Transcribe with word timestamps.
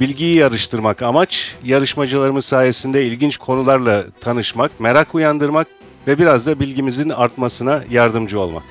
Bilgiyi 0.00 0.36
yarıştırmak 0.36 1.02
amaç, 1.02 1.56
yarışmacılarımız 1.64 2.44
sayesinde 2.44 3.06
ilginç 3.06 3.36
konularla 3.36 4.04
tanışmak, 4.20 4.80
merak 4.80 5.14
uyandırmak 5.14 5.66
ve 6.06 6.18
biraz 6.18 6.46
da 6.46 6.60
bilgimizin 6.60 7.08
artmasına 7.08 7.84
yardımcı 7.90 8.40
olmak. 8.40 8.62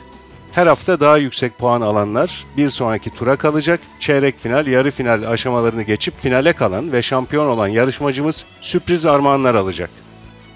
Her 0.52 0.68
hafta 0.68 1.00
daha 1.00 1.18
yüksek 1.18 1.58
puan 1.58 1.82
alanlar 1.82 2.46
bir 2.58 2.70
sonraki 2.70 3.10
tura 3.10 3.36
kalacak. 3.36 3.80
Çeyrek 4.00 4.40
final, 4.40 4.68
yarı 4.68 4.92
final 4.92 5.32
aşamalarını 5.32 5.84
geçip 5.84 6.20
finale 6.20 6.54
kalan 6.54 6.92
ve 6.92 7.02
şampiyon 7.02 7.48
olan 7.48 7.68
yarışmacımız 7.68 8.46
sürpriz 8.62 9.06
armağanlar 9.06 9.56
alacak. 9.56 9.90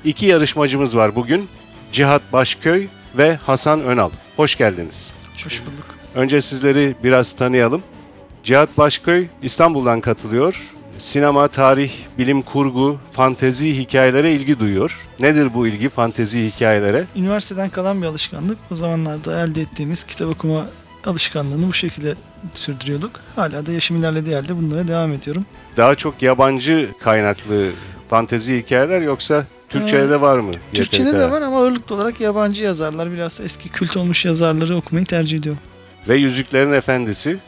İki 0.05 0.25
yarışmacımız 0.25 0.97
var 0.97 1.15
bugün. 1.15 1.49
Cihat 1.91 2.33
Başköy 2.33 2.87
ve 3.17 3.35
Hasan 3.35 3.83
Önal. 3.83 4.09
Hoş 4.35 4.55
geldiniz. 4.55 5.13
Hoş 5.43 5.61
bulduk. 5.61 5.85
Önce 6.15 6.41
sizleri 6.41 6.95
biraz 7.03 7.33
tanıyalım. 7.33 7.83
Cihat 8.49 8.77
Başköy 8.77 9.27
İstanbul'dan 9.43 10.01
katılıyor. 10.01 10.71
Sinema, 10.97 11.47
tarih, 11.47 11.91
bilim 12.17 12.41
kurgu, 12.41 12.97
fantezi 13.11 13.77
hikayelere 13.77 14.33
ilgi 14.33 14.59
duyuyor. 14.59 15.07
Nedir 15.19 15.53
bu 15.53 15.67
ilgi 15.67 15.89
fantezi 15.89 16.51
hikayelere? 16.51 17.05
Üniversiteden 17.15 17.69
kalan 17.69 18.01
bir 18.01 18.07
alışkanlık. 18.07 18.57
O 18.71 18.75
zamanlarda 18.75 19.43
elde 19.43 19.61
ettiğimiz 19.61 20.03
kitap 20.03 20.29
okuma 20.29 20.65
alışkanlığını 21.05 21.67
bu 21.67 21.73
şekilde 21.73 22.15
sürdürüyorduk. 22.55 23.11
Hala 23.35 23.65
da 23.65 23.71
yaşım 23.71 23.97
ilerlediği 23.97 24.35
halde 24.35 24.57
bunlara 24.57 24.87
devam 24.87 25.13
ediyorum. 25.13 25.45
Daha 25.77 25.95
çok 25.95 26.21
yabancı 26.21 26.89
kaynaklı 26.99 27.69
fantezi 28.09 28.57
hikayeler 28.57 29.01
yoksa 29.01 29.45
Türkçe'de 29.69 30.09
de 30.09 30.21
var 30.21 30.39
mı? 30.39 30.51
Türkçe'de 30.73 31.13
de 31.13 31.31
var 31.31 31.41
ama 31.41 31.57
ağırlıklı 31.57 31.95
olarak 31.95 32.21
yabancı 32.21 32.63
yazarlar, 32.63 33.11
biraz 33.11 33.41
eski 33.41 33.69
kült 33.69 33.97
olmuş 33.97 34.25
yazarları 34.25 34.77
okumayı 34.77 35.05
tercih 35.05 35.37
ediyorum. 35.37 35.61
Ve 36.07 36.15
Yüzüklerin 36.15 36.73
Efendisi. 36.73 37.39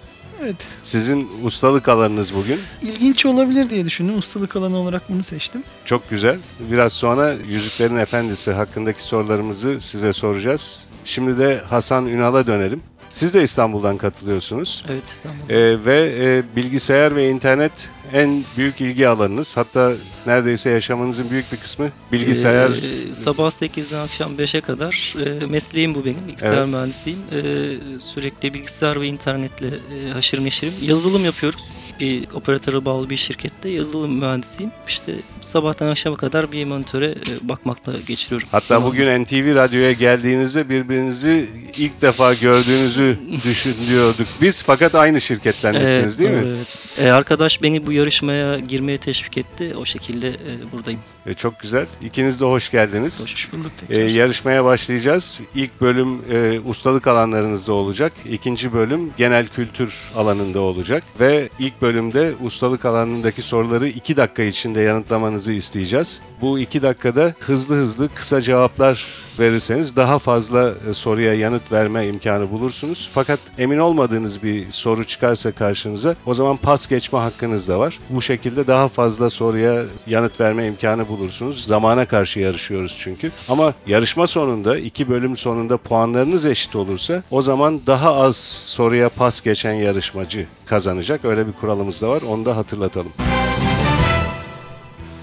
Evet, 0.44 0.68
Sizin 0.84 1.30
ustalık 1.44 1.90
alanınız 1.90 2.36
bugün. 2.36 2.60
ilginç 2.82 3.26
olabilir 3.26 3.70
diye 3.70 3.86
düşündüm. 3.86 4.18
Ustalık 4.18 4.56
alanı 4.56 4.78
olarak 4.78 5.10
bunu 5.10 5.24
seçtim. 5.24 5.64
Çok 5.86 6.10
güzel. 6.10 6.40
Biraz 6.72 6.94
sonra 6.94 7.34
Yüzüklerin 7.34 7.96
Efendisi 7.98 8.52
hakkındaki 8.52 9.04
sorularımızı 9.04 9.80
size 9.80 10.14
soracağız. 10.14 10.86
Şimdi 11.06 11.38
de 11.38 11.62
Hasan 11.70 12.06
Ünal'a 12.06 12.48
dönelim. 12.48 12.82
Siz 13.12 13.34
de 13.34 13.44
İstanbul'dan 13.44 13.98
katılıyorsunuz. 13.98 14.86
Evet 14.90 15.04
İstanbul. 15.08 15.50
Ee, 15.50 15.86
ve 15.86 16.14
e, 16.20 16.56
bilgisayar 16.56 17.16
ve 17.16 17.30
internet 17.30 17.90
en 18.14 18.44
büyük 18.58 18.82
ilgi 18.82 19.08
alanınız. 19.08 19.58
Hatta 19.58 19.94
neredeyse 20.28 20.70
yaşamınızın 20.70 21.30
büyük 21.30 21.52
bir 21.52 21.58
kısmı 21.58 21.90
bilgisayar. 22.12 22.70
Ee, 22.70 23.14
sabah 23.14 23.52
8'den 23.52 24.00
akşam 24.00 24.36
5'e 24.36 24.62
kadar 24.62 25.16
e, 25.26 25.46
mesleğim 25.46 25.96
bu 25.96 26.06
benim. 26.06 26.28
Bilgisayar 26.28 26.54
Evet. 26.58 26.70
mühendisiyim. 26.70 27.20
Ee, 27.32 28.00
sürekli 28.00 28.54
bilgisayar 28.54 29.02
ve 29.02 29.08
internetle 29.08 29.68
e, 29.68 30.12
haşır 30.12 30.44
neşirim. 30.46 30.74
Yazılım 30.82 31.26
yapıyoruz. 31.26 31.64
Bir 32.00 32.24
operatöre 32.34 32.86
bağlı 32.86 33.10
bir 33.10 33.18
şirkette 33.18 33.70
yazılım 33.70 34.18
mühendisiyim. 34.20 34.72
İşte 34.88 35.14
sabahtan 35.42 35.88
akşama 35.88 36.16
kadar 36.16 36.52
bir 36.52 36.66
monitöre 36.66 37.06
e, 37.06 37.50
bakmakla 37.50 37.94
geçiriyorum. 38.08 38.48
Hatta 38.52 38.66
Zaman- 38.66 38.90
bugün 38.90 39.24
NTV 39.24 39.56
Radyo'ya 39.56 39.92
geldiğinizde 39.92 40.70
birbirinizi 40.70 41.50
ilk 41.78 42.02
defa 42.02 42.34
gördüğünüzü 42.34 43.18
düşünüyorduk 43.46 44.28
biz. 44.42 44.64
Fakat 44.64 44.96
aynı 44.96 45.22
şirkettendesiniz 45.22 46.20
değil 46.20 46.32
mi? 46.32 46.44
Evet. 46.48 46.78
Ee, 46.98 47.10
arkadaş 47.12 47.64
beni 47.64 47.88
bu 47.88 47.92
yarışmaya 47.92 48.60
girmeye 48.60 48.98
teşvik 48.98 49.38
etti. 49.38 49.74
O 49.80 49.86
şekilde 49.86 50.30
e, 50.30 50.72
buradayım. 50.72 51.00
E, 51.26 51.34
çok 51.34 51.60
güzel. 51.60 51.88
İkiniz 52.02 52.42
de 52.42 52.46
hoş 52.46 52.72
geldiniz. 52.72 53.24
Hoş 53.24 53.54
bulduk 53.54 53.72
E, 53.90 54.00
yarışmaya 54.02 54.66
başlayacağız. 54.66 55.42
İlk 55.56 55.82
bölüm 55.82 56.22
e, 56.32 56.60
ustalık 56.60 57.08
alanlarınızda 57.08 57.74
olacak. 57.74 58.14
İkinci 58.30 58.74
bölüm 58.74 59.12
genel 59.18 59.48
kültür 59.48 60.00
alanında 60.16 60.60
olacak. 60.62 61.04
Ve 61.20 61.50
ilk 61.60 61.81
bölümde 61.82 62.34
ustalık 62.44 62.86
alanındaki 62.86 63.42
soruları 63.42 63.88
iki 63.88 64.18
dakika 64.18 64.44
içinde 64.44 64.82
yanıtlamanızı 64.82 65.52
isteyeceğiz. 65.52 66.22
Bu 66.42 66.60
iki 66.60 66.82
dakikada 66.82 67.34
hızlı 67.40 67.76
hızlı 67.76 68.10
kısa 68.10 68.42
cevaplar 68.42 69.06
verirseniz 69.42 69.96
daha 69.96 70.20
fazla 70.20 70.74
e, 70.90 70.94
soruya 70.94 71.34
yanıt 71.34 71.72
verme 71.72 72.08
imkanı 72.08 72.52
bulursunuz. 72.52 73.10
Fakat 73.14 73.40
emin 73.58 73.78
olmadığınız 73.78 74.44
bir 74.44 74.72
soru 74.72 75.04
çıkarsa 75.04 75.52
karşınıza 75.52 76.16
o 76.26 76.34
zaman 76.34 76.58
pas 76.58 76.88
geçme 76.88 77.20
hakkınız 77.20 77.68
da 77.68 77.80
var. 77.80 78.00
Bu 78.10 78.22
şekilde 78.22 78.68
daha 78.68 78.88
fazla 78.88 79.30
soruya 79.30 79.84
yanıt 80.08 80.40
verme 80.40 80.66
imkanı 80.66 81.08
bulursunuz. 81.08 81.66
Zamana 81.66 82.06
karşı 82.06 82.40
yarışıyoruz 82.40 82.98
çünkü. 83.00 83.32
Ama 83.50 83.74
yarışma 83.88 84.28
sonunda 84.28 84.78
iki 84.78 85.10
bölüm 85.10 85.38
sonunda 85.38 85.78
puanlarınız 85.78 86.46
eşit 86.46 86.76
olursa 86.76 87.24
o 87.32 87.42
zaman 87.42 87.82
daha 87.86 88.16
az 88.16 88.38
soruya 88.66 89.10
pas 89.10 89.42
geçen 89.42 89.74
yarışmacı 89.74 90.46
kazanacak. 90.66 91.26
Öyle 91.26 91.48
bir 91.48 91.52
kuralımız 91.52 92.02
da 92.02 92.10
var. 92.10 92.22
Onu 92.22 92.46
da 92.46 92.58
hatırlatalım. 92.58 93.12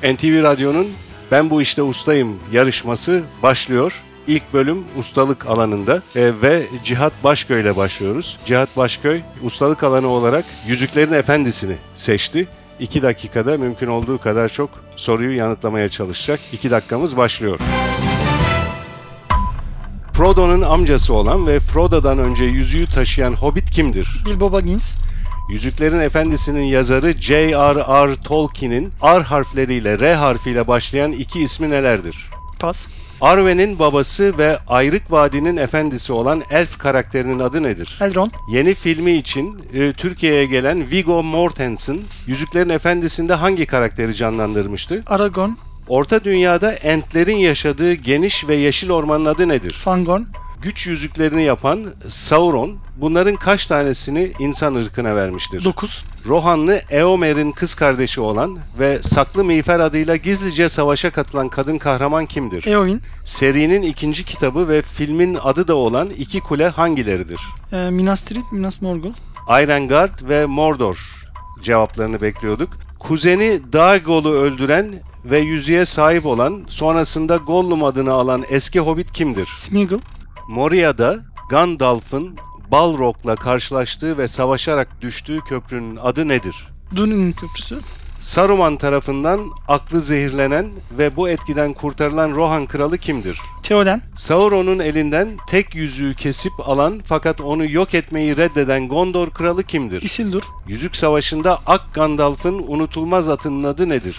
NTV 0.03 0.43
Radyo'nun 0.43 0.89
Ben 1.31 1.51
Bu 1.51 1.63
İşte 1.63 1.83
Ustayım 1.83 2.37
yarışması 2.53 3.23
başlıyor. 3.43 4.03
İlk 4.29 4.53
bölüm 4.53 4.85
ustalık 4.99 5.47
alanında 5.47 6.03
e, 6.17 6.33
ve 6.43 6.67
Cihat 6.85 7.13
Başköy 7.25 7.61
ile 7.61 7.77
başlıyoruz. 7.77 8.39
Cihat 8.45 8.77
Başköy 8.77 9.21
ustalık 9.43 9.83
alanı 9.83 10.09
olarak 10.09 10.45
Yüzüklerin 10.67 11.13
Efendisi'ni 11.13 11.77
seçti. 11.95 12.49
2 12.81 13.03
dakikada 13.03 13.59
mümkün 13.59 13.87
olduğu 13.87 14.19
kadar 14.19 14.49
çok 14.49 14.71
soruyu 14.97 15.37
yanıtlamaya 15.37 15.89
çalışacak. 15.89 16.41
2 16.53 16.71
dakikamız 16.71 17.17
başlıyor. 17.17 17.59
Frodo'nun 20.13 20.63
amcası 20.63 21.15
olan 21.15 21.47
ve 21.47 21.61
Frodo'dan 21.61 22.19
önce 22.19 22.45
yüzüğü 22.45 22.87
taşıyan 22.87 23.33
hobbit 23.33 23.71
kimdir? 23.71 24.23
Bilbo 24.27 24.53
Baggins, 24.53 24.95
Yüzüklerin 25.51 26.01
Efendisi'nin 26.01 26.63
yazarı 26.63 27.13
J.R.R. 27.13 28.17
Tolkien'in 28.17 28.93
R 29.03 29.23
harfleriyle 29.23 29.99
R 29.99 30.15
harfiyle 30.15 30.67
başlayan 30.67 31.13
iki 31.13 31.41
ismi 31.41 31.71
nelerdir? 31.71 32.17
pas. 32.59 32.87
Arwen'in 33.21 33.79
babası 33.79 34.39
ve 34.39 34.59
Ayrık 34.69 35.13
Vadi'nin 35.13 35.57
efendisi 35.57 36.13
olan 36.13 36.43
Elf 36.51 36.79
karakterinin 36.79 37.39
adı 37.39 37.63
nedir? 37.63 37.99
Elrond, 38.01 38.31
Yeni 38.53 38.75
filmi 38.75 39.13
için 39.13 39.61
e, 39.75 39.93
Türkiye'ye 39.93 40.47
gelen 40.47 40.91
Viggo 40.91 41.23
Mortensen, 41.23 41.99
Yüzüklerin 42.27 42.69
Efendisi'nde 42.69 43.35
hangi 43.35 43.67
karakteri 43.67 44.15
canlandırmıştı? 44.15 45.03
Aragorn, 45.07 45.51
Orta 45.89 46.25
Dünya'da 46.25 46.73
Entlerin 46.73 47.37
yaşadığı 47.37 47.93
geniş 47.93 48.49
ve 48.49 48.55
yeşil 48.55 48.91
ormanın 48.91 49.25
adı 49.25 49.49
nedir? 49.49 49.71
Fangorn, 49.71 50.23
Güç 50.63 50.87
yüzüklerini 50.87 51.43
yapan 51.45 51.87
Sauron, 52.09 52.77
bunların 52.97 53.35
kaç 53.35 53.67
tanesini 53.67 54.33
insan 54.39 54.75
ırkına 54.75 55.17
vermiştir? 55.17 55.65
9. 55.65 56.05
Rohanlı 56.27 56.83
Eomer'in 56.91 57.53
kız 57.53 57.75
kardeşi 57.75 58.21
olan 58.21 58.59
ve 58.79 59.03
Saklı 59.03 59.45
Miğfer 59.45 59.81
adıyla 59.81 60.17
gizlice 60.17 60.69
savaşa 60.69 61.11
katılan 61.11 61.49
kadın 61.49 61.79
kahraman 61.79 62.27
kimdir? 62.27 62.67
Eowyn, 62.67 63.01
Serinin 63.25 63.83
ikinci 63.83 64.25
kitabı 64.25 64.69
ve 64.69 64.83
filmin 64.83 65.39
adı 65.43 65.69
da 65.69 65.75
olan 65.75 66.11
iki 66.11 66.41
kule 66.41 66.69
hangileridir? 66.69 67.41
e, 67.73 67.91
Minas 67.91 68.23
Tirith, 68.23 68.53
Minas 68.53 68.83
Morgul, 68.83 69.13
Isengard 69.63 70.29
ve 70.29 70.47
Mordor 70.47 70.99
cevaplarını 71.63 72.21
bekliyorduk. 72.21 72.69
Kuzeni 72.99 73.61
Daegol'u 73.73 74.33
öldüren 74.33 75.03
ve 75.25 75.39
yüzüğe 75.39 75.85
sahip 75.85 76.27
olan, 76.27 76.65
sonrasında 76.69 77.37
Gollum 77.37 77.85
adını 77.85 78.13
alan 78.13 78.45
eski 78.51 78.81
hobbit 78.81 79.13
kimdir? 79.13 79.49
Smeagol, 79.55 79.99
Moria'da 80.49 81.19
Gandalf'ın 81.51 82.37
Balrog'la 82.71 83.37
karşılaştığı 83.37 84.19
ve 84.19 84.29
savaşarak 84.29 85.01
düştüğü 85.01 85.41
köprünün 85.41 85.97
adı 85.97 86.29
nedir? 86.29 86.69
Dune'un 86.97 87.33
köprüsü, 87.33 87.81
Saruman 88.21 88.77
tarafından 88.77 89.41
aklı 89.69 90.01
zehirlenen 90.01 90.71
ve 90.99 91.17
bu 91.17 91.29
etkiden 91.29 91.73
kurtarılan 91.73 92.31
Rohan 92.31 92.67
kralı 92.67 92.99
kimdir? 92.99 93.41
Theoden, 93.63 94.01
Sauron'un 94.17 94.79
elinden 94.79 95.37
tek 95.49 95.75
yüzüğü 95.75 96.15
kesip 96.15 96.53
alan 96.65 97.01
fakat 97.05 97.41
onu 97.41 97.71
yok 97.71 97.95
etmeyi 97.95 98.37
reddeden 98.37 98.89
Gondor 98.89 99.31
kralı 99.31 99.63
kimdir? 99.63 100.03
Isildur, 100.03 100.43
Yüzük 100.69 100.97
Savaşı'nda 100.97 101.59
Ak 101.67 101.95
Gandalf'ın 101.95 102.65
unutulmaz 102.69 103.29
atının 103.29 103.63
adı 103.63 103.89
nedir? 103.89 104.17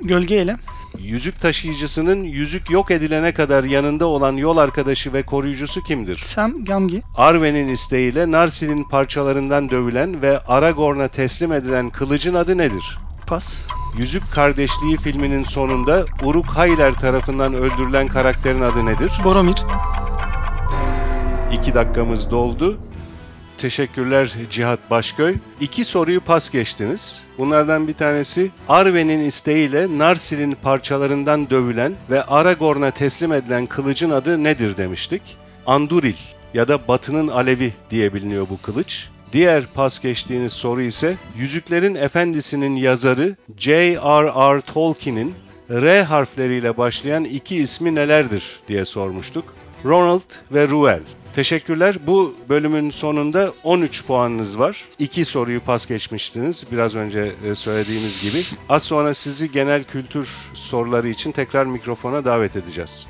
Gölge 0.00 0.34
Elem, 0.34 0.58
Yüzük 0.98 1.40
taşıyıcısının 1.40 2.22
yüzük 2.22 2.70
yok 2.70 2.90
edilene 2.90 3.34
kadar 3.34 3.64
yanında 3.64 4.06
olan 4.06 4.32
yol 4.32 4.56
arkadaşı 4.56 5.12
ve 5.12 5.22
koruyucusu 5.22 5.82
kimdir? 5.82 6.16
Sam 6.16 6.64
Gamgee, 6.64 7.02
Arwen'in 7.16 7.68
isteğiyle 7.68 8.30
Narsil'in 8.30 8.84
parçalarından 8.84 9.68
dövülen 9.68 10.22
ve 10.22 10.38
Aragorn'a 10.38 11.08
teslim 11.08 11.52
edilen 11.52 11.90
kılıcın 11.90 12.34
adı 12.34 12.58
nedir? 12.58 12.98
Pas. 13.26 13.62
Yüzük 13.98 14.32
Kardeşliği 14.32 14.96
filminin 14.96 15.44
sonunda 15.44 16.04
Uruk 16.24 16.46
Hayler 16.46 16.94
tarafından 16.94 17.54
öldürülen 17.54 18.08
karakterin 18.08 18.62
adı 18.62 18.86
nedir? 18.86 19.12
Boromir. 19.24 19.56
2 21.52 21.74
dakikamız 21.74 22.30
doldu. 22.30 22.78
Teşekkürler 23.58 24.34
Cihat 24.50 24.90
Başköy. 24.90 25.34
İki 25.60 25.84
soruyu 25.84 26.20
pas 26.20 26.50
geçtiniz. 26.50 27.22
Bunlardan 27.38 27.88
bir 27.88 27.94
tanesi 27.94 28.50
Arwen'in 28.68 29.20
isteğiyle 29.20 29.98
Narsil'in 29.98 30.52
parçalarından 30.52 31.50
dövülen 31.50 31.94
ve 32.10 32.22
Aragorn'a 32.22 32.90
teslim 32.90 33.32
edilen 33.32 33.66
kılıcın 33.66 34.10
adı 34.10 34.44
nedir 34.44 34.76
demiştik. 34.76 35.22
Anduril 35.66 36.16
ya 36.54 36.68
da 36.68 36.88
Batı'nın 36.88 37.28
Alevi 37.28 37.72
diye 37.90 38.14
biliniyor 38.14 38.46
bu 38.50 38.62
kılıç. 38.62 39.08
Diğer 39.32 39.66
pas 39.74 40.00
geçtiğiniz 40.00 40.52
soru 40.52 40.82
ise 40.82 41.16
Yüzüklerin 41.36 41.94
Efendisi'nin 41.94 42.76
yazarı 42.76 43.36
J.R.R. 43.58 44.60
Tolkien'in 44.60 45.34
R 45.70 46.02
harfleriyle 46.02 46.76
başlayan 46.76 47.24
iki 47.24 47.56
ismi 47.56 47.94
nelerdir 47.94 48.60
diye 48.68 48.84
sormuştuk. 48.84 49.54
Ronald 49.84 50.30
ve 50.52 50.68
Ruel. 50.68 51.00
Teşekkürler. 51.36 51.96
Bu 52.06 52.34
bölümün 52.48 52.90
sonunda 52.90 53.52
13 53.64 54.06
puanınız 54.06 54.58
var. 54.58 54.84
İki 54.98 55.24
soruyu 55.24 55.60
pas 55.60 55.86
geçmiştiniz 55.86 56.64
biraz 56.72 56.96
önce 56.96 57.32
e, 57.44 57.54
söylediğimiz 57.54 58.22
gibi. 58.22 58.42
Az 58.68 58.82
sonra 58.82 59.14
sizi 59.14 59.52
genel 59.52 59.84
kültür 59.84 60.28
soruları 60.54 61.08
için 61.08 61.32
tekrar 61.32 61.66
mikrofona 61.66 62.24
davet 62.24 62.56
edeceğiz. 62.56 63.06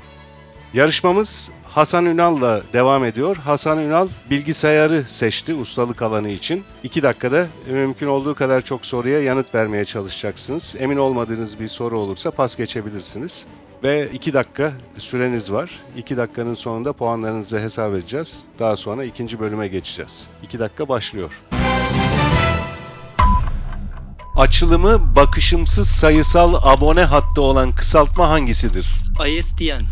Yarışmamız 0.73 1.51
Hasan 1.63 2.05
Ünal'la 2.05 2.61
devam 2.73 3.05
ediyor. 3.05 3.35
Hasan 3.35 3.79
Ünal 3.79 4.07
bilgisayarı 4.29 5.03
seçti 5.03 5.53
ustalık 5.53 6.01
alanı 6.01 6.29
için. 6.29 6.63
2 6.83 7.03
dakikada 7.03 7.47
mümkün 7.71 8.07
olduğu 8.07 8.35
kadar 8.35 8.61
çok 8.61 8.85
soruya 8.85 9.21
yanıt 9.21 9.55
vermeye 9.55 9.85
çalışacaksınız. 9.85 10.75
Emin 10.79 10.97
olmadığınız 10.97 11.59
bir 11.59 11.67
soru 11.67 11.99
olursa 11.99 12.31
pas 12.31 12.55
geçebilirsiniz. 12.55 13.45
Ve 13.83 14.09
2 14.13 14.33
dakika 14.33 14.73
süreniz 14.97 15.51
var. 15.51 15.71
2 15.97 16.17
dakikanın 16.17 16.53
sonunda 16.53 16.93
puanlarınızı 16.93 17.59
hesap 17.59 17.93
edeceğiz. 17.93 18.43
Daha 18.59 18.75
sonra 18.75 19.03
ikinci 19.03 19.39
bölüme 19.39 19.67
geçeceğiz. 19.67 20.27
2 20.43 20.59
dakika 20.59 20.89
başlıyor. 20.89 21.41
Açılımı 24.35 25.15
bakışımsız 25.15 25.87
sayısal 25.87 26.53
abone 26.63 27.03
hattı 27.03 27.41
olan 27.41 27.75
kısaltma 27.75 28.29
hangisidir? 28.29 28.87
ISDN. 29.27 29.85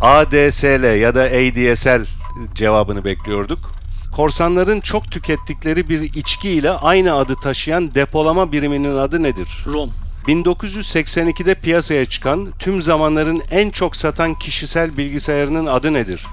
ADSL 0.00 1.00
ya 1.00 1.14
da 1.14 1.22
ADSL 1.22 2.06
cevabını 2.54 3.04
bekliyorduk. 3.04 3.72
Korsanların 4.16 4.80
çok 4.80 5.10
tükettikleri 5.10 5.88
bir 5.88 6.00
içki 6.00 6.50
ile 6.50 6.70
aynı 6.70 7.14
adı 7.14 7.34
taşıyan 7.42 7.94
depolama 7.94 8.52
biriminin 8.52 8.96
adı 8.96 9.22
nedir? 9.22 9.48
ROM. 9.66 9.90
1982'de 10.26 11.54
piyasaya 11.54 12.06
çıkan 12.06 12.52
tüm 12.58 12.82
zamanların 12.82 13.42
en 13.50 13.70
çok 13.70 13.96
satan 13.96 14.38
kişisel 14.38 14.96
bilgisayarının 14.96 15.66
adı 15.66 15.92
nedir? 15.92 16.26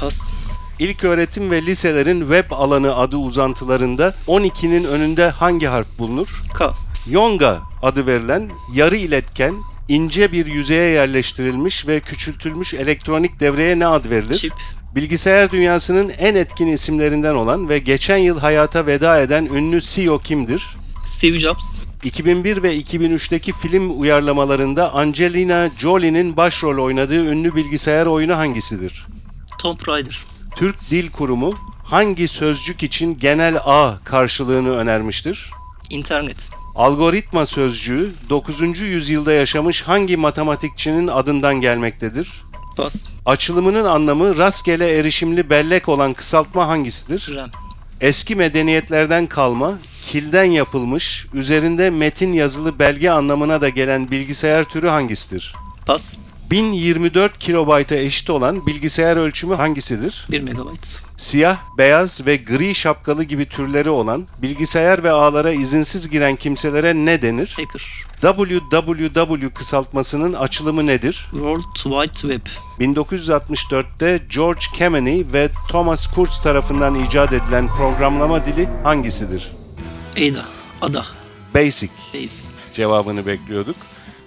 Pas. 0.00 0.28
İlk 0.78 1.04
öğretim 1.04 1.50
ve 1.50 1.62
liselerin 1.62 2.20
web 2.20 2.50
alanı 2.50 2.96
adı 2.96 3.16
uzantılarında 3.16 4.14
12'nin 4.28 4.84
önünde 4.84 5.30
hangi 5.30 5.66
harf 5.66 5.98
bulunur? 5.98 6.28
K. 6.58 6.70
Yonga 7.06 7.60
adı 7.82 8.06
verilen 8.06 8.50
yarı 8.74 8.96
iletken 8.96 9.54
ince 9.88 10.32
bir 10.32 10.46
yüzeye 10.46 10.90
yerleştirilmiş 10.90 11.86
ve 11.86 12.00
küçültülmüş 12.00 12.74
elektronik 12.74 13.40
devreye 13.40 13.78
ne 13.78 13.86
ad 13.86 14.10
verilir? 14.10 14.34
Çip. 14.34 14.52
Bilgisayar 14.94 15.50
dünyasının 15.50 16.08
en 16.18 16.34
etkin 16.34 16.68
isimlerinden 16.68 17.34
olan 17.34 17.68
ve 17.68 17.78
geçen 17.78 18.16
yıl 18.16 18.38
hayata 18.38 18.86
veda 18.86 19.20
eden 19.20 19.44
ünlü 19.44 19.80
CEO 19.80 20.18
kimdir? 20.18 20.76
Steve 21.06 21.40
Jobs. 21.40 21.76
2001 22.04 22.62
ve 22.62 22.76
2003'teki 22.78 23.52
film 23.52 24.00
uyarlamalarında 24.00 24.94
Angelina 24.94 25.70
Jolie'nin 25.78 26.36
başrol 26.36 26.84
oynadığı 26.84 27.24
ünlü 27.24 27.54
bilgisayar 27.54 28.06
oyunu 28.06 28.36
hangisidir? 28.36 29.06
Tomb 29.58 29.88
Raider. 29.88 30.20
Türk 30.56 30.90
Dil 30.90 31.10
Kurumu 31.10 31.54
hangi 31.84 32.28
sözcük 32.28 32.82
için 32.82 33.18
genel 33.18 33.56
A 33.64 33.98
karşılığını 34.04 34.76
önermiştir? 34.76 35.50
İnternet. 35.90 36.36
Algoritma 36.74 37.46
sözcüğü 37.46 38.12
9. 38.28 38.80
yüzyılda 38.80 39.32
yaşamış 39.32 39.82
hangi 39.82 40.16
matematikçinin 40.16 41.06
adından 41.06 41.60
gelmektedir? 41.60 42.44
Pas. 42.76 43.06
Açılımının 43.26 43.84
anlamı 43.84 44.38
rastgele 44.38 44.96
erişimli 44.98 45.50
bellek 45.50 45.88
olan 45.88 46.12
kısaltma 46.12 46.68
hangisidir? 46.68 47.36
RAM. 47.36 47.50
Eski 48.00 48.36
medeniyetlerden 48.36 49.26
kalma, 49.26 49.78
kilden 50.06 50.44
yapılmış, 50.44 51.26
üzerinde 51.34 51.90
metin 51.90 52.32
yazılı 52.32 52.78
belge 52.78 53.10
anlamına 53.10 53.60
da 53.60 53.68
gelen 53.68 54.10
bilgisayar 54.10 54.64
türü 54.64 54.88
hangisidir? 54.88 55.54
Pas. 55.86 56.16
1024 56.50 57.38
kilobayta 57.38 57.94
eşit 57.94 58.30
olan 58.30 58.66
bilgisayar 58.66 59.16
ölçümü 59.16 59.54
hangisidir? 59.54 60.26
1 60.30 60.40
MB. 60.40 60.48
Siyah, 61.18 61.58
beyaz 61.78 62.26
ve 62.26 62.36
gri 62.36 62.74
şapkalı 62.74 63.24
gibi 63.24 63.48
türleri 63.48 63.90
olan 63.90 64.26
bilgisayar 64.42 65.04
ve 65.04 65.10
ağlara 65.10 65.52
izinsiz 65.52 66.10
giren 66.10 66.36
kimselere 66.36 66.94
ne 66.94 67.22
denir? 67.22 67.56
Hacker. 67.56 67.82
www 68.20 69.54
kısaltmasının 69.54 70.32
açılımı 70.32 70.86
nedir? 70.86 71.28
World 71.30 71.74
Wide 71.74 72.34
Web. 72.34 72.46
1964'te 72.80 74.20
George 74.34 74.64
Kemeny 74.74 75.24
ve 75.32 75.48
Thomas 75.68 76.06
Kurtz 76.06 76.40
tarafından 76.40 76.94
icat 76.94 77.32
edilen 77.32 77.68
programlama 77.68 78.44
dili 78.44 78.68
hangisidir? 78.84 79.63
Ada. 80.16 80.44
Ada. 80.82 81.04
Basic 81.54 81.90
Basic. 82.14 82.44
cevabını 82.72 83.26
bekliyorduk. 83.26 83.76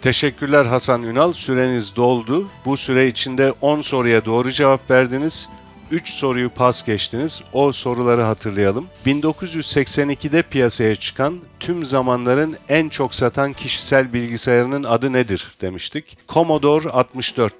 Teşekkürler 0.01 0.65
Hasan 0.65 1.03
Ünal. 1.03 1.33
Süreniz 1.33 1.95
doldu. 1.95 2.47
Bu 2.65 2.77
süre 2.77 3.07
içinde 3.07 3.53
10 3.61 3.81
soruya 3.81 4.25
doğru 4.25 4.51
cevap 4.51 4.91
verdiniz. 4.91 5.49
3 5.91 6.09
soruyu 6.09 6.49
pas 6.49 6.85
geçtiniz. 6.85 7.41
O 7.53 7.71
soruları 7.71 8.21
hatırlayalım. 8.21 8.87
1982'de 9.05 10.41
piyasaya 10.41 10.95
çıkan 10.95 11.39
tüm 11.59 11.85
zamanların 11.85 12.57
en 12.69 12.89
çok 12.89 13.15
satan 13.15 13.53
kişisel 13.53 14.13
bilgisayarının 14.13 14.83
adı 14.83 15.13
nedir 15.13 15.51
demiştik. 15.61 16.17
Commodore 16.29 16.89
64. 16.89 17.53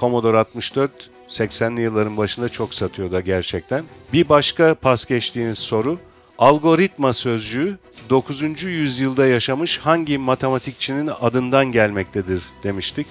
Commodore 0.00 0.38
64 0.38 0.90
80'li 1.26 1.80
yılların 1.80 2.16
başında 2.16 2.48
çok 2.48 2.74
satıyordu 2.74 3.20
gerçekten. 3.20 3.84
Bir 4.12 4.28
başka 4.28 4.74
pas 4.74 5.04
geçtiğiniz 5.04 5.58
soru 5.58 5.98
Algoritma 6.40 7.12
sözcüğü 7.12 7.78
9. 8.10 8.62
yüzyılda 8.62 9.26
yaşamış 9.26 9.78
hangi 9.78 10.18
matematikçinin 10.18 11.10
adından 11.20 11.66
gelmektedir 11.66 12.42
demiştik. 12.62 13.06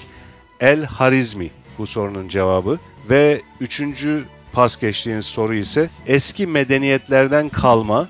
El 0.60 0.84
Harizmi 0.84 1.50
bu 1.78 1.88
sorunun 1.88 2.28
cevabı 2.28 2.80
ve 3.10 3.42
üçüncü 3.60 4.24
pas 4.54 4.80
geçtiğiniz 4.80 5.26
soru 5.26 5.56
ise 5.56 5.90
eski 6.08 6.48
medeniyetlerden 6.48 7.50
kalma, 7.50 8.10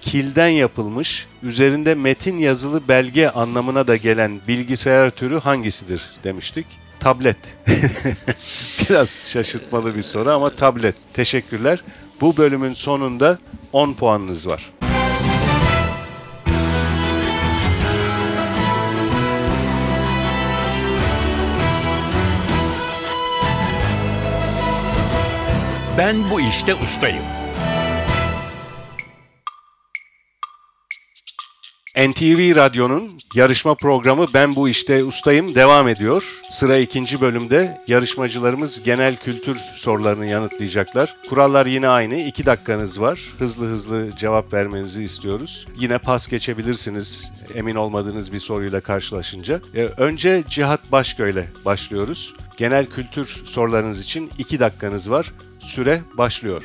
kilden 0.00 0.48
yapılmış, 0.48 1.26
üzerinde 1.42 1.94
metin 1.94 2.38
yazılı 2.38 2.88
belge 2.88 3.28
anlamına 3.28 3.86
da 3.86 3.96
gelen 3.96 4.40
bilgisayar 4.48 5.10
türü 5.10 5.38
hangisidir 5.38 6.02
demiştik. 6.24 6.66
Tablet. 7.00 7.38
Biraz 8.90 9.28
şaşırtmalı 9.28 9.96
bir 9.96 10.02
soru 10.02 10.30
ama 10.30 10.50
tablet. 10.50 10.96
Teşekkürler. 11.14 11.82
Bu 12.20 12.36
bölümün 12.36 12.72
sonunda 12.72 13.38
10 13.72 13.94
puanınız 13.94 14.48
var. 14.48 14.70
Ben 25.98 26.30
bu 26.30 26.40
işte 26.40 26.74
ustayım. 26.74 27.37
NTV 31.98 32.56
Radyo'nun 32.56 33.10
yarışma 33.34 33.74
programı 33.74 34.26
Ben 34.34 34.56
Bu 34.56 34.68
İşte 34.68 35.04
Ustayım 35.04 35.54
devam 35.54 35.88
ediyor. 35.88 36.40
Sıra 36.50 36.76
ikinci 36.76 37.20
bölümde 37.20 37.80
yarışmacılarımız 37.86 38.82
genel 38.82 39.16
kültür 39.16 39.56
sorularını 39.74 40.26
yanıtlayacaklar. 40.26 41.16
Kurallar 41.28 41.66
yine 41.66 41.88
aynı. 41.88 42.14
İki 42.14 42.46
dakikanız 42.46 43.00
var. 43.00 43.20
Hızlı 43.38 43.66
hızlı 43.66 44.10
cevap 44.16 44.52
vermenizi 44.52 45.04
istiyoruz. 45.04 45.66
Yine 45.78 45.98
pas 45.98 46.28
geçebilirsiniz 46.28 47.32
emin 47.54 47.74
olmadığınız 47.74 48.32
bir 48.32 48.38
soruyla 48.38 48.80
karşılaşınca. 48.80 49.60
Ee, 49.74 49.84
önce 49.84 50.44
Cihat 50.48 50.92
Başköy'le 50.92 51.44
başlıyoruz. 51.64 52.34
Genel 52.56 52.86
kültür 52.86 53.26
sorularınız 53.44 54.00
için 54.00 54.30
iki 54.38 54.60
dakikanız 54.60 55.10
var. 55.10 55.32
Süre 55.60 56.02
başlıyor. 56.14 56.62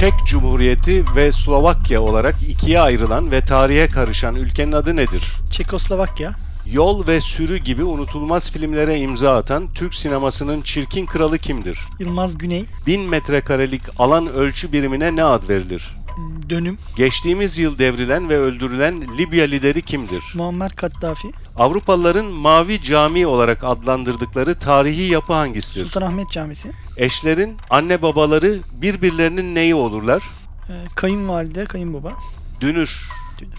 Çek 0.00 0.14
Cumhuriyeti 0.26 1.04
ve 1.16 1.32
Slovakya 1.32 2.00
olarak 2.02 2.36
ikiye 2.48 2.80
ayrılan 2.80 3.30
ve 3.30 3.40
tarihe 3.40 3.88
karışan 3.88 4.34
ülkenin 4.34 4.72
adı 4.72 4.96
nedir? 4.96 5.22
Çekoslovakya. 5.50 6.32
Yol 6.72 7.06
ve 7.06 7.20
Sürü 7.20 7.56
gibi 7.56 7.84
unutulmaz 7.84 8.50
filmlere 8.50 8.98
imza 8.98 9.36
atan 9.36 9.72
Türk 9.74 9.94
sinemasının 9.94 10.62
çirkin 10.62 11.06
kralı 11.06 11.38
kimdir? 11.38 11.78
Yılmaz 11.98 12.38
Güney. 12.38 12.64
1000 12.86 13.00
metrekarelik 13.00 13.82
alan 13.98 14.26
ölçü 14.26 14.72
birimine 14.72 15.16
ne 15.16 15.24
ad 15.24 15.48
verilir? 15.48 15.96
Dönüm. 16.50 16.78
Geçtiğimiz 16.96 17.58
yıl 17.58 17.78
devrilen 17.78 18.28
ve 18.28 18.38
öldürülen 18.38 19.18
Libya 19.18 19.44
lideri 19.44 19.82
kimdir? 19.82 20.22
Muammer 20.34 20.72
Kaddafi. 20.72 21.28
Avrupalıların 21.56 22.26
Mavi 22.26 22.82
Cami 22.82 23.26
olarak 23.26 23.64
adlandırdıkları 23.64 24.58
tarihi 24.58 25.02
yapı 25.02 25.32
hangisidir? 25.32 25.84
Sultanahmet 25.84 26.30
Camisi. 26.30 26.70
Eşlerin 26.96 27.56
anne 27.70 28.02
babaları 28.02 28.58
birbirlerinin 28.72 29.54
neyi 29.54 29.74
olurlar? 29.74 30.22
Ee, 30.68 30.72
kayınvalide, 30.94 31.64
kayınbaba. 31.64 32.12
Dünür 32.60 33.08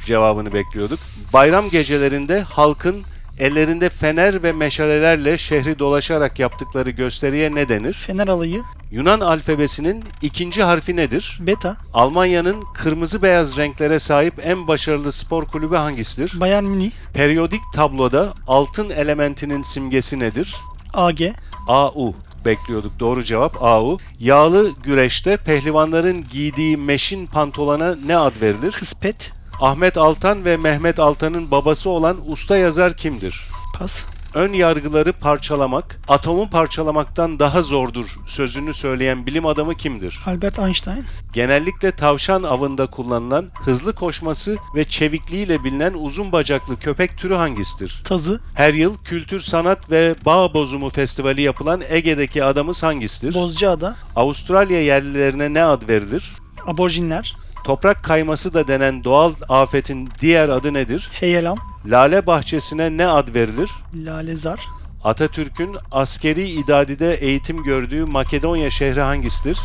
cevabını 0.06 0.54
bekliyorduk. 0.54 1.00
Bayram 1.34 1.70
gecelerinde 1.70 2.42
halkın 2.42 3.04
ellerinde 3.42 3.90
fener 3.90 4.44
ve 4.44 4.52
meşalelerle 4.52 5.38
şehri 5.38 5.80
dolaşarak 5.80 6.40
yaptıkları 6.40 6.90
gösteriye 6.90 7.56
ne 7.56 7.70
denir? 7.70 7.94
Fener 7.94 8.28
alayı. 8.28 8.62
Yunan 8.92 9.20
alfabesinin 9.20 10.04
ikinci 10.22 10.64
harfi 10.64 10.96
nedir? 10.96 11.40
Beta. 11.40 11.78
Almanya'nın 11.94 12.64
kırmızı 12.74 13.22
beyaz 13.22 13.58
renklere 13.58 14.00
sahip 14.00 14.34
en 14.44 14.68
başarılı 14.68 15.12
spor 15.12 15.46
kulübü 15.46 15.76
hangisidir? 15.76 16.40
Bayern 16.40 16.64
Münih. 16.64 16.92
Periyodik 17.14 17.62
tabloda 17.74 18.34
altın 18.48 18.90
elementinin 18.90 19.64
simgesi 19.64 20.20
nedir? 20.20 20.56
AG. 20.94 21.22
AU 21.68 22.14
bekliyorduk. 22.46 23.00
Doğru 23.00 23.24
cevap 23.24 23.64
AU. 23.64 23.98
Yağlı 24.20 24.72
güreşte 24.84 25.38
pehlivanların 25.38 26.26
giydiği 26.32 26.78
meşin 26.78 27.26
pantolona 27.26 27.96
ne 27.96 28.18
ad 28.18 28.42
verilir? 28.42 28.72
Kıspet. 28.72 29.32
Ahmet 29.62 29.98
Altan 29.98 30.46
ve 30.46 30.58
Mehmet 30.58 31.00
Altan'ın 31.00 31.52
babası 31.52 31.90
olan 31.90 32.18
usta 32.26 32.58
yazar 32.58 32.94
kimdir? 32.98 33.50
Pas. 33.80 34.06
Ön 34.34 34.54
yargıları 34.54 35.14
parçalamak, 35.14 36.00
atomu 36.08 36.50
parçalamaktan 36.50 37.40
daha 37.40 37.62
zordur 37.62 38.06
sözünü 38.28 38.74
söyleyen 38.74 39.26
bilim 39.26 39.46
adamı 39.46 39.76
kimdir? 39.76 40.20
Albert 40.26 40.60
Einstein. 40.60 41.04
Genellikle 41.34 41.92
tavşan 41.92 42.44
avında 42.44 42.88
kullanılan, 42.88 43.50
hızlı 43.66 43.96
koşması 43.96 44.58
ve 44.76 44.84
çevikliğiyle 44.86 45.64
bilinen 45.64 45.94
uzun 45.94 46.32
bacaklı 46.32 46.80
köpek 46.80 47.18
türü 47.18 47.36
hangisidir? 47.36 48.02
Tazı. 48.04 48.40
Her 48.56 48.74
yıl 48.74 48.98
Kültür 48.98 49.40
Sanat 49.40 49.92
ve 49.92 50.16
Bağ 50.26 50.54
Bozumu 50.54 50.90
Festivali 50.90 51.42
yapılan 51.42 51.82
Ege'deki 51.90 52.44
adamız 52.44 52.84
hangisidir? 52.84 53.34
Bozcaada. 53.34 53.96
Avustralya 54.16 54.84
yerlilerine 54.84 55.54
ne 55.54 55.64
ad 55.64 55.88
verilir? 55.88 56.32
Aborjinler. 56.66 57.36
Toprak 57.64 58.04
kayması 58.04 58.54
da 58.54 58.68
denen 58.68 59.04
doğal 59.04 59.34
afetin 59.50 60.10
diğer 60.22 60.50
adı 60.50 60.74
nedir? 60.74 61.10
Heyelan. 61.12 61.58
Lale 61.86 62.26
bahçesine 62.28 62.98
ne 62.98 63.08
ad 63.08 63.34
verilir? 63.34 63.70
Lalezar. 63.96 64.60
Atatürk'ün 65.04 65.78
askeri 65.92 66.50
idadide 66.50 67.16
eğitim 67.16 67.64
gördüğü 67.64 68.06
Makedonya 68.06 68.70
şehri 68.70 69.02
hangisidir? 69.02 69.58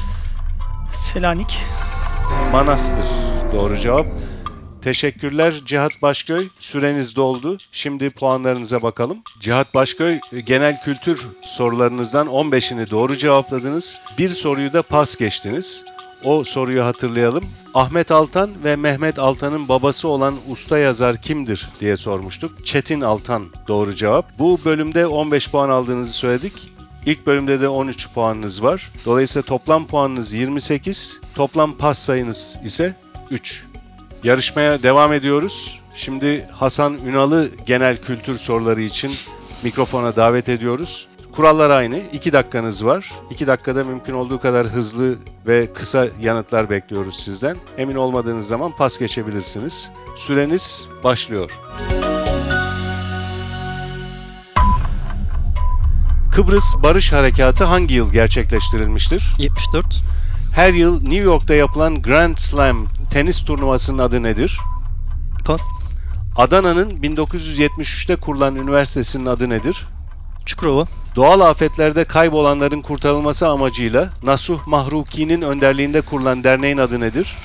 Selanik. 0.95 1.59
Manastır. 2.53 3.05
Doğru 3.55 3.77
cevap. 3.79 4.07
Teşekkürler 4.83 5.55
Cihat 5.67 5.93
Başköy. 6.03 6.49
Süreniz 6.61 7.17
doldu. 7.17 7.57
Şimdi 7.73 8.11
puanlarınıza 8.11 8.83
bakalım. 8.83 9.19
Cihat 9.41 9.75
Başköy 9.75 10.19
genel 10.47 10.83
kültür 10.83 11.27
sorularınızdan 11.43 12.27
15'ini 12.27 12.91
doğru 12.91 13.17
cevapladınız. 13.17 13.99
Bir 14.19 14.29
soruyu 14.29 14.73
da 14.73 14.83
pas 14.83 15.17
geçtiniz. 15.17 15.85
O 16.25 16.45
soruyu 16.45 16.85
hatırlayalım. 16.85 17.45
Ahmet 17.75 18.11
Altan 18.11 18.51
ve 18.65 18.77
Mehmet 18.77 19.19
Altan'ın 19.19 19.69
babası 19.69 20.09
olan 20.09 20.35
usta 20.49 20.79
yazar 20.79 21.17
kimdir 21.17 21.71
diye 21.81 21.97
sormuştuk. 21.97 22.67
Çetin 22.67 23.01
Altan 23.01 23.47
doğru 23.69 23.95
cevap. 23.95 24.39
Bu 24.39 24.61
bölümde 24.65 25.07
15 25.07 25.51
puan 25.51 25.69
aldığınızı 25.69 26.13
söyledik. 26.13 26.73
İlk 27.07 27.27
bölümde 27.27 27.61
de 27.61 27.69
13 27.69 28.13
puanınız 28.13 28.63
var. 28.63 28.91
Dolayısıyla 29.05 29.47
toplam 29.47 29.87
puanınız 29.87 30.35
28, 30.35 31.21
toplam 31.35 31.73
pas 31.77 31.99
sayınız 31.99 32.59
ise 32.65 32.95
3. 33.31 33.65
Yarışmaya 34.25 34.83
devam 34.83 35.13
ediyoruz. 35.13 35.81
Şimdi 35.95 36.47
Hasan 36.53 36.99
Ünal'ı 37.07 37.51
genel 37.67 37.97
kültür 38.03 38.39
soruları 38.39 38.81
için 38.81 39.13
mikrofona 39.63 40.17
davet 40.17 40.49
ediyoruz. 40.49 41.09
Kurallar 41.37 41.71
aynı. 41.71 42.01
2 42.13 42.33
dakikanız 42.33 42.85
var. 42.85 43.13
2 43.31 43.47
dakikada 43.47 43.85
mümkün 43.85 44.13
olduğu 44.13 44.41
kadar 44.41 44.67
hızlı 44.67 45.19
ve 45.47 45.73
kısa 45.73 46.07
yanıtlar 46.21 46.71
bekliyoruz 46.71 47.17
sizden. 47.17 47.57
Emin 47.79 47.95
olmadığınız 47.95 48.49
zaman 48.49 48.77
pas 48.77 48.99
geçebilirsiniz. 48.99 49.91
Süreniz 50.17 50.89
başlıyor. 51.05 51.51
Kıbrıs 56.35 56.75
Barış 56.83 57.13
Harekatı 57.13 57.65
hangi 57.65 57.95
yıl 57.95 58.13
gerçekleştirilmiştir? 58.13 59.35
74. 59.39 59.87
Her 60.55 60.73
yıl 60.73 61.01
New 61.01 61.25
York'ta 61.25 61.55
yapılan 61.55 62.03
Grand 62.03 62.37
Slam 62.37 62.87
tenis 63.11 63.45
turnuvasının 63.45 63.99
adı 63.99 64.23
nedir? 64.23 64.59
Pas. 65.45 65.63
Adana'nın 66.37 66.91
1973'te 66.91 68.17
kurulan 68.17 68.57
üniversitesinin 68.57 69.27
adı 69.27 69.51
nedir? 69.51 69.87
Çukurova. 70.47 70.87
Doğal 71.17 71.41
afetlerde 71.41 72.05
kaybolanların 72.05 72.83
kurtarılması 72.83 73.49
amacıyla 73.49 74.11
Nasuh 74.23 74.67
Mahruki'nin 74.67 75.43
önderliğinde 75.43 76.01
kurulan 76.01 76.45
derneğin 76.45 76.79
adı 76.79 77.01
nedir? 77.01 77.37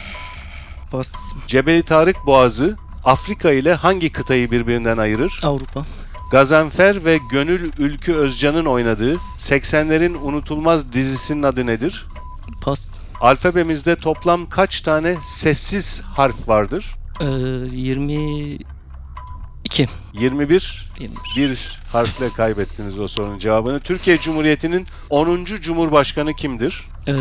Pas. 0.91 1.13
Cebeli 1.47 1.83
Tarık 1.83 2.25
Boğazı 2.25 2.77
Afrika 3.05 3.51
ile 3.51 3.73
hangi 3.73 4.11
kıtayı 4.11 4.51
birbirinden 4.51 4.97
ayırır? 4.97 5.39
Avrupa. 5.43 5.85
Gazanfer 6.31 7.05
ve 7.05 7.19
Gönül 7.31 7.71
Ülkü 7.77 8.13
Özcan'ın 8.13 8.65
oynadığı 8.65 9.15
80'lerin 9.37 10.17
unutulmaz 10.17 10.91
dizisinin 10.91 11.43
adı 11.43 11.65
nedir? 11.65 12.07
Pas. 12.61 12.95
Alfabemizde 13.21 13.95
toplam 13.95 14.49
kaç 14.49 14.81
tane 14.81 15.15
sessiz 15.21 16.01
harf 16.01 16.47
vardır? 16.47 16.95
Ee, 17.21 17.25
22. 19.71 19.87
21 20.13 20.85
21. 20.99 21.19
bir 21.35 21.79
harfle 21.91 22.29
kaybettiniz 22.29 22.99
o 22.99 23.07
sorunun 23.07 23.37
cevabını. 23.37 23.79
Türkiye 23.79 24.17
Cumhuriyeti'nin 24.17 24.87
10. 25.09 25.45
Cumhurbaşkanı 25.45 26.33
kimdir? 26.33 26.87
Ee, 27.07 27.11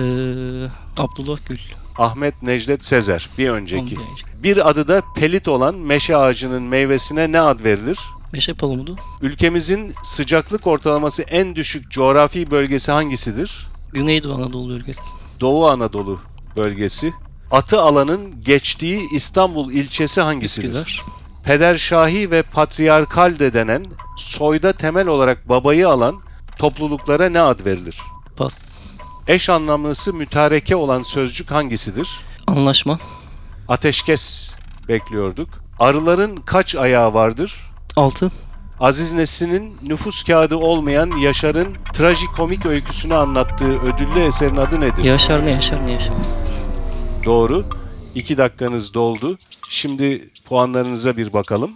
Abdullah 0.99 1.38
Gül. 1.47 1.59
Ahmet 1.99 2.42
Necdet 2.42 2.85
Sezer. 2.85 3.28
Bir 3.38 3.49
önceki. 3.50 3.95
Ondan 3.95 4.12
önce. 4.12 4.42
Bir 4.42 4.71
adı 4.71 4.88
da 4.88 5.02
pelit 5.16 5.49
olan 5.49 5.75
meşe 5.75 6.16
ağacının 6.16 6.62
meyvesine 6.62 7.33
ne 7.33 7.40
ad 7.40 7.64
verilir? 7.64 7.99
Meşe 8.33 8.54
palamudu. 8.54 8.97
Ülkemizin 9.23 9.95
sıcaklık 10.02 10.66
ortalaması 10.66 11.23
en 11.23 11.57
düşük 11.57 11.90
coğrafi 11.90 12.50
bölgesi 12.50 12.92
hangisidir? 12.92 13.66
Güneydoğu 13.92 14.35
Anadolu 14.35 14.69
bölgesi. 14.69 15.02
Doğu 15.40 15.69
Anadolu 15.69 16.21
bölgesi. 16.57 17.12
Atı 17.50 17.80
alanın 17.80 18.42
geçtiği 18.42 19.09
İstanbul 19.12 19.73
ilçesi 19.73 20.21
hangisidir? 20.21 20.69
Üsküdar. 20.69 21.20
Peder 21.50 21.75
Şahi 21.75 22.30
ve 22.30 22.42
Patriarkal 22.42 23.38
de 23.38 23.52
denen 23.52 23.87
soyda 24.16 24.73
temel 24.73 25.07
olarak 25.07 25.49
babayı 25.49 25.88
alan 25.88 26.21
topluluklara 26.59 27.28
ne 27.28 27.40
ad 27.40 27.64
verilir? 27.64 27.99
Pas. 28.37 28.59
Eş 29.28 29.49
anlamlısı 29.49 30.14
mütareke 30.14 30.76
olan 30.76 31.02
sözcük 31.02 31.50
hangisidir? 31.50 32.21
Anlaşma. 32.47 32.99
Ateşkes 33.69 34.54
bekliyorduk. 34.88 35.49
Arıların 35.78 36.37
kaç 36.37 36.75
ayağı 36.75 37.14
vardır? 37.14 37.57
6. 37.97 38.30
Aziz 38.80 39.12
Nesin'in 39.12 39.76
nüfus 39.83 40.25
kağıdı 40.25 40.57
olmayan 40.57 41.11
Yaşar'ın 41.11 41.69
trajikomik 41.92 42.66
öyküsünü 42.66 43.14
anlattığı 43.14 43.80
ödüllü 43.80 44.21
eserin 44.21 44.57
adı 44.57 44.80
nedir? 44.80 45.04
Yaşar 45.04 45.47
ne 45.47 45.50
yaşar 45.50 45.87
ne 45.87 45.92
yaşamaz. 45.92 46.49
Doğru. 47.25 47.64
2 48.14 48.38
dakikanız 48.38 48.95
doldu. 48.95 49.38
Şimdi 49.69 50.31
puanlarınıza 50.45 51.17
bir 51.17 51.33
bakalım. 51.33 51.71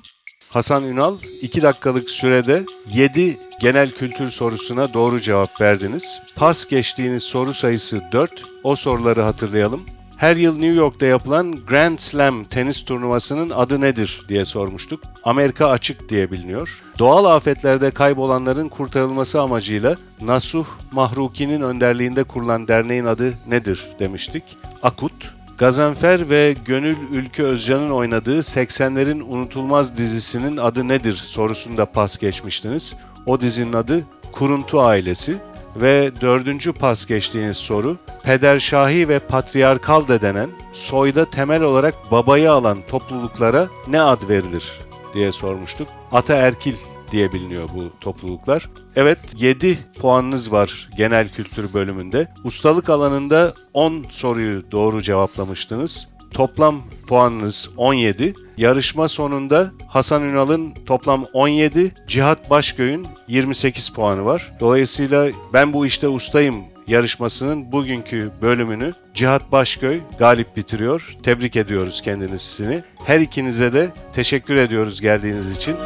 Hasan 0.51 0.85
Ünal 0.85 1.17
2 1.43 1.63
dakikalık 1.63 2.11
sürede 2.11 2.65
7 2.93 3.39
genel 3.61 3.91
kültür 3.91 4.31
sorusuna 4.31 4.95
doğru 4.95 5.21
cevap 5.21 5.61
verdiniz. 5.61 6.21
Pas 6.37 6.67
geçtiğiniz 6.67 7.23
soru 7.23 7.55
sayısı 7.55 8.03
4. 8.13 8.31
O 8.63 8.77
soruları 8.77 9.23
hatırlayalım. 9.23 9.81
Her 10.17 10.37
yıl 10.37 10.59
New 10.59 10.75
York'ta 10.75 11.07
yapılan 11.07 11.57
Grand 11.67 11.99
Slam 11.99 12.45
tenis 12.45 12.85
turnuvasının 12.85 13.51
adı 13.51 13.81
nedir 13.81 14.23
diye 14.29 14.45
sormuştuk. 14.45 15.01
Amerika 15.25 15.69
açık 15.69 16.09
diye 16.09 16.31
biliniyor. 16.31 16.83
Doğal 16.99 17.25
afetlerde 17.25 17.91
kaybolanların 17.91 18.69
kurtarılması 18.69 19.41
amacıyla 19.41 19.97
Nasuh 20.21 20.67
Mahruki'nin 20.93 21.61
önderliğinde 21.61 22.25
kurulan 22.25 22.69
derneğin 22.69 23.05
adı 23.05 23.35
nedir 23.47 23.89
demiştik. 23.99 24.45
Akut. 24.83 25.35
Gazanfer 25.59 26.31
ve 26.31 26.55
Gönül 26.65 26.97
Ülkü 27.13 27.43
Özcan'ın 27.43 27.91
oynadığı 27.91 28.39
80'lerin 28.39 29.23
unutulmaz 29.23 29.97
dizisinin 29.97 30.57
adı 30.57 30.89
nedir 30.89 31.13
sorusunda 31.13 31.85
pas 31.85 32.19
geçmiştiniz. 32.19 32.97
O 33.27 33.41
dizinin 33.41 33.73
adı 33.73 34.05
Kuruntu 34.33 34.81
Ailesi 34.81 35.37
ve 35.77 36.13
dördüncü 36.21 36.73
pas 36.73 37.07
geçtiğiniz 37.07 37.57
soru 37.57 37.97
Peder 38.23 38.59
Şahi 38.59 39.09
ve 39.09 39.19
Patriarkal 39.19 40.09
da 40.09 40.23
denen 40.23 40.51
soyda 40.73 41.25
temel 41.25 41.63
olarak 41.63 41.95
babayı 42.11 42.53
alan 42.53 42.79
topluluklara 42.89 43.69
ne 43.89 44.01
ad 44.01 44.29
verilir 44.29 44.73
diye 45.15 45.33
sormuştuk. 45.33 45.89
Ataerkil 46.13 46.75
diye 47.15 47.33
biliniyor 47.33 47.69
bu 47.75 48.01
topluluklar. 48.01 48.71
Evet 48.97 49.19
7 49.37 49.79
puanınız 50.01 50.53
var 50.53 50.89
genel 50.97 51.29
kültür 51.29 51.73
bölümünde. 51.73 52.29
Ustalık 52.45 52.91
alanında 52.91 53.55
10 53.75 54.05
soruyu 54.11 54.71
doğru 54.71 55.03
cevaplamıştınız. 55.03 56.09
toplam 56.31 56.83
puanınız 57.09 57.71
17. 57.77 58.35
Yarışma 58.57 59.09
sonunda 59.09 59.71
Hasan 59.89 60.23
Ünal'ın 60.23 60.75
toplam 60.87 61.25
17, 61.33 61.93
Cihat 62.09 62.51
Başköy'ün 62.51 63.07
28 63.29 63.89
puanı 63.89 64.25
var. 64.25 64.53
Dolayısıyla 64.61 65.29
ben 65.53 65.73
bu 65.73 65.87
işte 65.87 66.09
ustayım 66.09 66.57
yarışmasının 66.87 67.73
bugünkü 67.73 68.31
bölümünü 68.43 68.93
Cihat 69.15 69.53
Başköy 69.53 70.01
galip 70.19 70.57
bitiriyor. 70.57 71.17
Tebrik 71.23 71.57
ediyoruz 71.57 72.03
kendisini. 72.03 72.83
Her 73.05 73.21
ikinize 73.21 73.73
de 73.73 73.89
teşekkür 74.13 74.57
ediyoruz 74.57 75.01
geldiğiniz 75.01 75.57
için. 75.57 75.77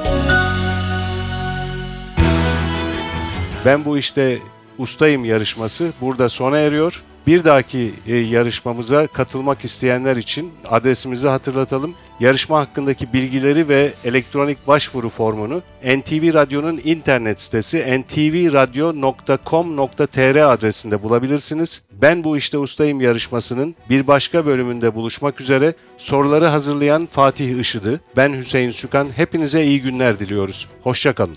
Ben 3.64 3.84
bu 3.84 3.98
işte 3.98 4.38
ustayım 4.78 5.24
yarışması 5.24 5.92
burada 6.00 6.28
sona 6.28 6.58
eriyor. 6.58 7.02
Bir 7.26 7.44
dahaki 7.44 7.94
e, 8.06 8.16
yarışmamıza 8.16 9.06
katılmak 9.06 9.64
isteyenler 9.64 10.16
için 10.16 10.52
adresimizi 10.68 11.28
hatırlatalım. 11.28 11.94
Yarışma 12.20 12.60
hakkındaki 12.60 13.12
bilgileri 13.12 13.68
ve 13.68 13.92
elektronik 14.04 14.66
başvuru 14.66 15.08
formunu 15.08 15.62
NTV 15.84 16.34
Radyo'nun 16.34 16.80
internet 16.84 17.40
sitesi 17.40 18.00
ntvradio.com.tr 18.00 20.52
adresinde 20.52 21.02
bulabilirsiniz. 21.02 21.82
Ben 21.92 22.24
bu 22.24 22.36
işte 22.36 22.58
ustayım 22.58 23.00
yarışmasının 23.00 23.74
bir 23.90 24.06
başka 24.06 24.46
bölümünde 24.46 24.94
buluşmak 24.94 25.40
üzere 25.40 25.74
soruları 25.98 26.46
hazırlayan 26.46 27.06
Fatih 27.06 27.60
Işıdı, 27.60 28.00
ben 28.16 28.34
Hüseyin 28.34 28.70
Sükan. 28.70 29.08
Hepinize 29.16 29.64
iyi 29.64 29.82
günler 29.82 30.18
diliyoruz. 30.18 30.68
Hoşçakalın. 30.82 31.36